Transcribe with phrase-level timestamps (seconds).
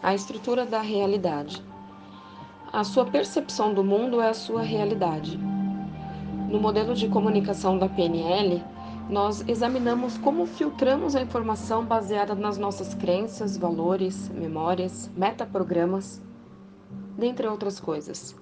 [0.00, 1.60] A estrutura da realidade.
[2.72, 5.36] A sua percepção do mundo é a sua realidade.
[6.48, 8.62] No modelo de comunicação da PNL,
[9.10, 16.22] nós examinamos como filtramos a informação baseada nas nossas crenças, valores, memórias, metaprogramas,
[17.18, 18.36] dentre outras coisas.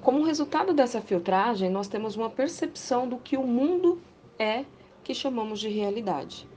[0.00, 4.00] Como resultado dessa filtragem, nós temos uma percepção do que o mundo
[4.38, 4.64] é
[5.04, 6.48] que chamamos de realidade.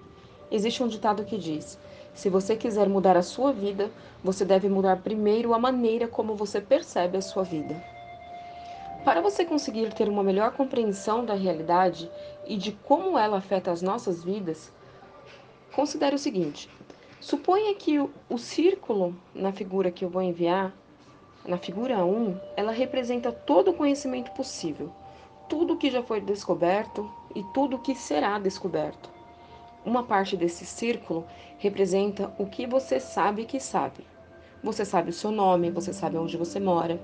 [0.50, 1.78] Existe um ditado que diz:
[2.16, 3.92] se você quiser mudar a sua vida,
[4.24, 7.76] você deve mudar primeiro a maneira como você percebe a sua vida.
[9.04, 12.10] Para você conseguir ter uma melhor compreensão da realidade
[12.48, 14.72] e de como ela afeta as nossas vidas,
[15.76, 16.70] considere o seguinte:
[17.20, 20.74] suponha que o, o círculo na figura que eu vou enviar,
[21.46, 24.90] na figura 1, ela representa todo o conhecimento possível,
[25.50, 29.15] tudo que já foi descoberto e tudo que será descoberto.
[29.86, 31.26] Uma parte desse círculo
[31.58, 34.06] representa o que você sabe que sabe.
[34.64, 37.00] Você sabe o seu nome, você sabe onde você mora,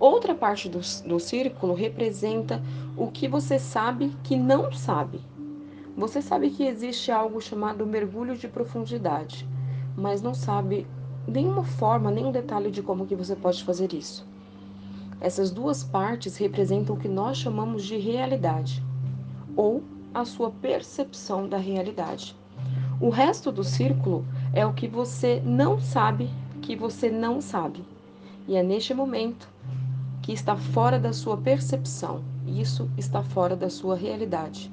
[0.00, 2.62] Outra parte do, do círculo representa
[2.96, 5.20] o que você sabe que não sabe.
[5.96, 9.44] Você sabe que existe algo chamado mergulho de profundidade,
[9.96, 10.86] mas não sabe
[11.26, 14.24] nenhuma forma, nenhum detalhe de como que você pode fazer isso.
[15.20, 18.80] Essas duas partes representam o que nós chamamos de realidade,
[19.56, 19.82] ou
[20.14, 22.34] a sua percepção da realidade.
[23.00, 27.84] O resto do círculo é o que você não sabe que você não sabe.
[28.46, 29.48] E é neste momento
[30.22, 34.70] que está fora da sua percepção, isso está fora da sua realidade.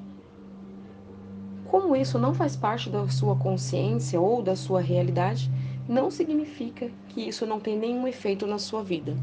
[1.66, 5.50] Como isso não faz parte da sua consciência ou da sua realidade,
[5.88, 9.16] não significa que isso não tem nenhum efeito na sua vida.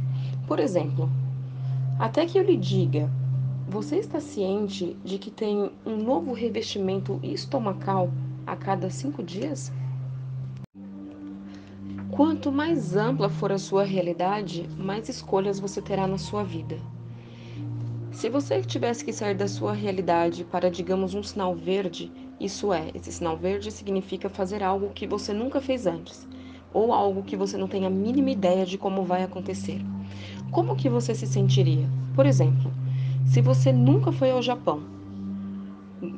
[0.47, 1.09] Por exemplo,
[1.99, 3.09] até que eu lhe diga,
[3.67, 8.11] você está ciente de que tem um novo revestimento estomacal
[8.45, 9.71] a cada cinco dias?
[12.11, 16.77] Quanto mais ampla for a sua realidade, mais escolhas você terá na sua vida.
[18.11, 22.91] Se você tivesse que sair da sua realidade para, digamos, um sinal verde, isso é,
[22.93, 26.27] esse sinal verde significa fazer algo que você nunca fez antes,
[26.71, 29.81] ou algo que você não tem a mínima ideia de como vai acontecer.
[30.51, 31.89] Como que você se sentiria?
[32.13, 32.71] Por exemplo,
[33.25, 34.83] se você nunca foi ao Japão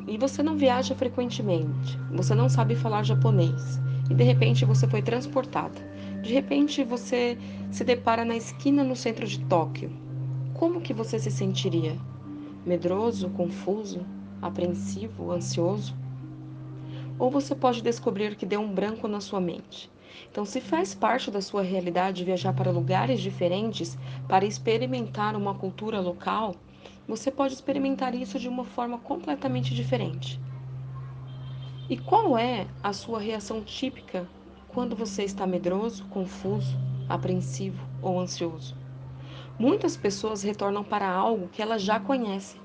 [0.07, 3.79] e você não viaja frequentemente, você não sabe falar japonês,
[4.09, 5.81] e de repente você foi transportada.
[6.21, 7.38] De repente você
[7.71, 9.91] se depara na esquina no centro de Tóquio.
[10.53, 11.95] Como que você se sentiria?
[12.65, 14.05] Medroso, confuso,
[14.41, 15.95] apreensivo, ansioso?
[17.19, 19.91] Ou você pode descobrir que deu um branco na sua mente.
[20.31, 25.99] Então, se faz parte da sua realidade viajar para lugares diferentes para experimentar uma cultura
[25.99, 26.55] local,
[27.07, 30.39] você pode experimentar isso de uma forma completamente diferente.
[31.88, 34.27] E qual é a sua reação típica
[34.67, 36.75] quando você está medroso, confuso,
[37.07, 38.75] apreensivo ou ansioso?
[39.59, 42.59] Muitas pessoas retornam para algo que elas já conhecem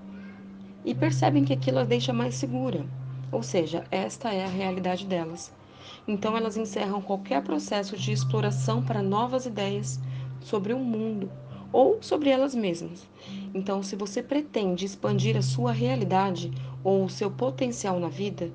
[0.84, 2.86] e percebem que aquilo as deixa mais segura,
[3.30, 5.52] ou seja, esta é a realidade delas.
[6.08, 10.00] Então elas encerram qualquer processo de exploração para novas ideias
[10.40, 11.30] sobre o mundo
[11.72, 13.08] ou sobre elas mesmas.
[13.54, 16.50] Então, se você pretende expandir a sua realidade
[16.82, 18.50] ou o seu potencial na vida,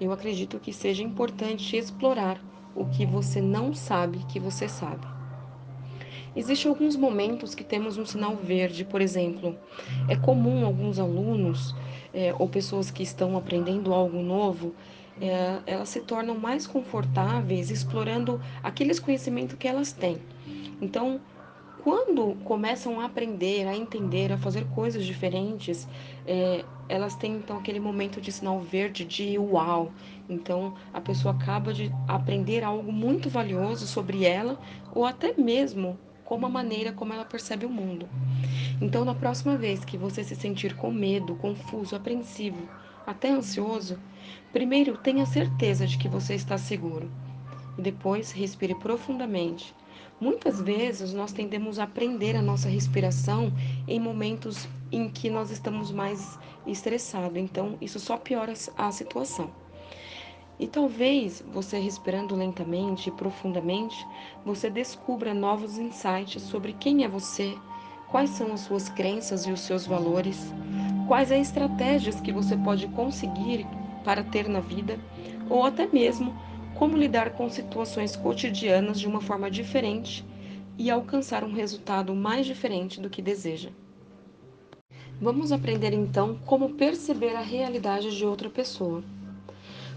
[0.00, 2.40] eu acredito que seja importante explorar
[2.74, 5.06] o que você não sabe que você sabe.
[6.34, 9.54] Existem alguns momentos que temos um sinal verde, por exemplo,
[10.08, 11.74] é comum alguns alunos
[12.12, 14.74] é, ou pessoas que estão aprendendo algo novo,
[15.20, 20.16] é, elas se tornam mais confortáveis explorando aqueles conhecimentos que elas têm.
[20.80, 21.20] Então,
[21.82, 25.88] quando começam a aprender, a entender, a fazer coisas diferentes,
[26.26, 29.90] é, elas têm então aquele momento de sinal verde de uau.
[30.28, 34.60] Então a pessoa acaba de aprender algo muito valioso sobre ela
[34.94, 38.08] ou até mesmo como a maneira como ela percebe o mundo.
[38.80, 42.68] Então na próxima vez que você se sentir com medo, confuso, apreensivo,
[43.04, 43.98] até ansioso,
[44.52, 47.10] primeiro tenha certeza de que você está seguro.
[47.76, 49.74] Depois respire profundamente
[50.20, 53.52] Muitas vezes nós tendemos a aprender a nossa respiração
[53.88, 59.50] em momentos em que nós estamos mais estressados, então isso só piora a situação.
[60.60, 64.06] E talvez você respirando lentamente e profundamente,
[64.44, 67.56] você descubra novos insights sobre quem é você,
[68.08, 70.52] quais são as suas crenças e os seus valores,
[71.08, 73.66] quais as estratégias que você pode conseguir
[74.04, 75.00] para ter na vida,
[75.48, 76.32] ou até mesmo
[76.74, 80.24] como lidar com situações cotidianas de uma forma diferente
[80.78, 83.70] e alcançar um resultado mais diferente do que deseja.
[85.20, 89.04] Vamos aprender então como perceber a realidade de outra pessoa.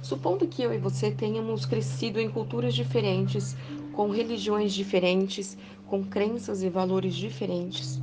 [0.02, 3.56] Supondo que eu e você tenhamos crescido em culturas diferentes
[3.92, 5.58] com religiões diferentes,
[5.88, 8.00] com crenças e valores diferentes.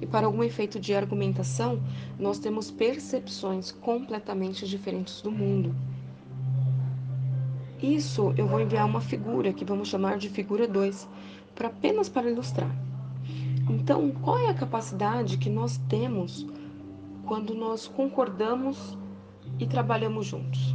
[0.00, 1.80] E para algum efeito de argumentação,
[2.18, 5.74] nós temos percepções completamente diferentes do mundo.
[7.82, 11.06] Isso eu vou enviar uma figura que vamos chamar de figura 2,
[11.54, 12.70] para apenas para ilustrar.
[13.68, 16.46] Então, qual é a capacidade que nós temos
[17.26, 18.96] quando nós concordamos
[19.58, 20.74] e trabalhamos juntos?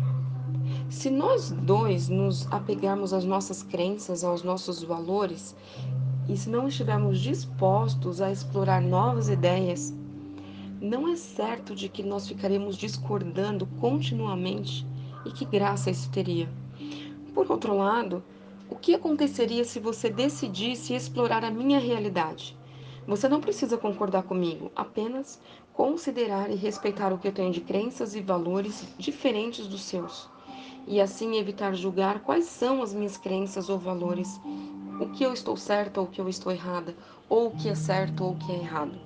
[0.90, 5.56] Se nós dois nos apegarmos às nossas crenças, aos nossos valores,
[6.30, 9.92] e se não estivermos dispostos a explorar novas ideias,
[10.80, 14.86] não é certo de que nós ficaremos discordando continuamente
[15.26, 16.61] e que graça isso teria.
[17.34, 18.24] Por outro lado,
[18.70, 22.58] o que aconteceria se você decidisse explorar a minha realidade?
[23.08, 25.42] Você não precisa concordar comigo, apenas
[25.74, 30.30] considerar e respeitar o que eu tenho de crenças e valores diferentes dos seus,
[30.88, 34.40] e assim evitar julgar quais são as minhas crenças ou valores
[35.00, 36.96] o que eu estou certo ou o que eu estou errada,
[37.28, 38.98] ou o que é certo ou o que é errado.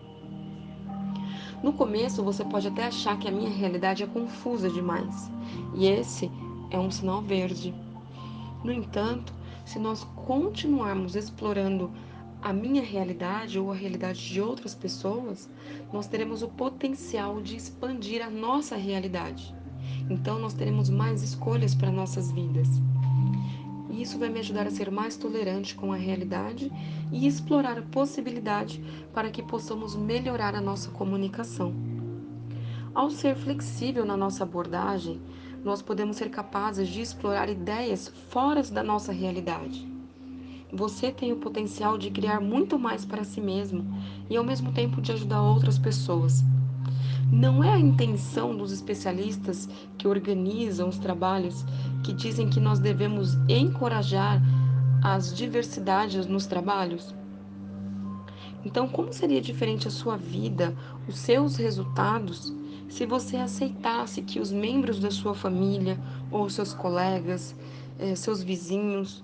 [1.63, 5.31] No começo, você pode até achar que a minha realidade é confusa demais,
[5.73, 6.44] e esse é
[6.79, 7.73] um sinal verde.
[8.63, 9.33] No entanto,
[9.65, 11.91] se nós continuarmos explorando
[12.41, 15.49] a minha realidade ou a realidade de outras pessoas,
[15.91, 19.55] nós teremos o potencial de expandir a nossa realidade.
[20.09, 22.67] Então, nós teremos mais escolhas para nossas vidas.
[23.89, 26.71] E isso vai me ajudar a ser mais tolerante com a realidade
[27.11, 28.83] e explorar a possibilidade
[29.13, 31.73] para que possamos melhorar a nossa comunicação.
[32.93, 35.19] Ao ser flexível na nossa abordagem,
[35.65, 39.85] nós podemos ser capazes de explorar ideias fora da nossa realidade.
[40.71, 43.83] Você tem o potencial de criar muito mais para si mesmo
[44.29, 46.43] e ao mesmo tempo de ajudar outras pessoas.
[47.31, 49.67] Não é a intenção dos especialistas
[49.97, 51.65] que organizam os trabalhos
[52.03, 54.39] que dizem que nós devemos encorajar
[55.03, 57.15] as diversidades nos trabalhos?
[58.63, 60.75] Então, como seria diferente a sua vida,
[61.07, 62.53] os seus resultados,
[62.89, 65.99] se você aceitasse que os membros da sua família,
[66.31, 67.55] ou seus colegas,
[67.99, 69.23] eh, seus vizinhos,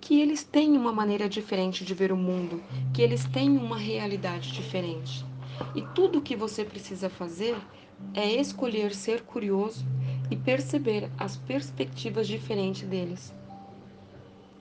[0.00, 2.62] que eles têm uma maneira diferente de ver o mundo,
[2.92, 5.24] que eles têm uma realidade diferente?
[5.74, 7.56] E tudo o que você precisa fazer
[8.14, 9.84] é escolher ser curioso
[10.30, 13.32] e perceber as perspectivas diferentes deles.